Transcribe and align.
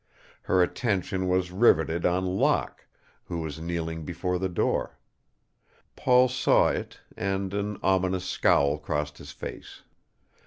Her 0.41 0.63
attention 0.63 1.27
was 1.27 1.51
riveted 1.51 2.07
on 2.07 2.25
Locke, 2.25 2.87
who 3.25 3.37
was 3.41 3.59
kneeling 3.59 4.03
before 4.03 4.39
the 4.39 4.49
door. 4.49 4.97
Paul 5.95 6.27
saw 6.27 6.69
it 6.69 6.99
and 7.15 7.53
an 7.53 7.77
ominous 7.83 8.25
scowl 8.25 8.79
crossed 8.79 9.19
his 9.19 9.31
face. 9.31 9.83